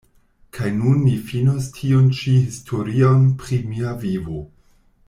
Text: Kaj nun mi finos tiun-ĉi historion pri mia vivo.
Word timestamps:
Kaj 0.57 0.69
nun 0.77 0.95
mi 1.03 1.13
finos 1.27 1.67
tiun-ĉi 1.75 2.35
historion 2.47 3.31
pri 3.45 3.61
mia 3.71 3.97
vivo. 4.07 4.43